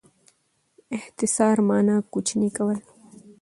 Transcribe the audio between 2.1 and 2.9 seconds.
کوچنی کول.